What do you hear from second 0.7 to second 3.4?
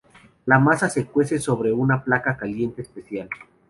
se cuece sobre una placa caliente especial.